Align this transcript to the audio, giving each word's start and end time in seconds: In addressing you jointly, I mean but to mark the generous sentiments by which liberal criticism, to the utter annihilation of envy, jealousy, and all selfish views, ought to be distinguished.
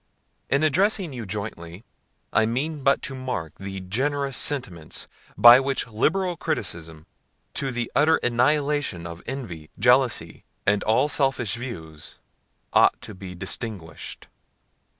In 0.49 0.63
addressing 0.63 1.13
you 1.13 1.27
jointly, 1.27 1.83
I 2.33 2.47
mean 2.47 2.81
but 2.81 3.03
to 3.03 3.13
mark 3.13 3.53
the 3.59 3.79
generous 3.81 4.35
sentiments 4.35 5.07
by 5.37 5.59
which 5.59 5.85
liberal 5.85 6.35
criticism, 6.37 7.05
to 7.53 7.71
the 7.71 7.91
utter 7.95 8.15
annihilation 8.23 9.05
of 9.05 9.21
envy, 9.27 9.69
jealousy, 9.77 10.43
and 10.65 10.81
all 10.85 11.07
selfish 11.07 11.53
views, 11.55 12.17
ought 12.73 12.99
to 13.03 13.13
be 13.13 13.35
distinguished. 13.35 14.27